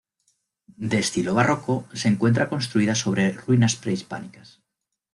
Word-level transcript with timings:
De 0.91 0.97
estilo 1.05 1.35
barroco, 1.35 1.85
se 1.93 2.07
encuentra 2.07 2.49
construida 2.49 2.95
sobre 2.95 3.33
ruinas 3.33 3.75
prehispánicas. 3.75 4.59